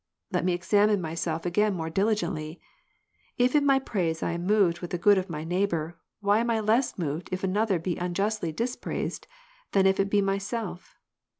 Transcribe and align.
Let 0.31 0.45
me 0.45 0.53
examine 0.53 0.99
myself 0.99 1.45
again 1.45 1.75
more 1.75 1.91
diligently. 1.91 2.59
If 3.37 3.53
in 3.55 3.67
my 3.67 3.77
praise 3.77 4.23
I 4.23 4.31
am 4.31 4.47
moved 4.47 4.79
with 4.79 4.89
the 4.89 4.97
good 4.97 5.19
of 5.19 5.29
my 5.29 5.43
neighbour, 5.43 5.99
why 6.21 6.39
am 6.39 6.49
I 6.49 6.59
less 6.59 6.97
moved 6.97 7.29
if 7.31 7.43
another 7.43 7.77
be 7.77 7.97
unjustly 7.97 8.51
dispraised 8.51 9.27
than 9.73 9.85
if 9.85 9.99
it 9.99 10.09
be 10.09 10.19
myself? 10.19 10.95